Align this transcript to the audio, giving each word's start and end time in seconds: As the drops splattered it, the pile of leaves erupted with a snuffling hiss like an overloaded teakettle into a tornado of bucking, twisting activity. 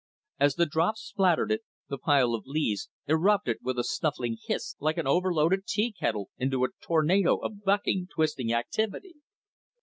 As 0.39 0.55
the 0.55 0.65
drops 0.65 1.01
splattered 1.03 1.51
it, 1.51 1.61
the 1.87 1.99
pile 1.99 2.33
of 2.33 2.47
leaves 2.47 2.89
erupted 3.07 3.57
with 3.61 3.77
a 3.77 3.83
snuffling 3.83 4.35
hiss 4.47 4.75
like 4.79 4.97
an 4.97 5.05
overloaded 5.05 5.67
teakettle 5.67 6.31
into 6.39 6.65
a 6.65 6.69
tornado 6.81 7.37
of 7.37 7.63
bucking, 7.63 8.07
twisting 8.11 8.51
activity. 8.51 9.17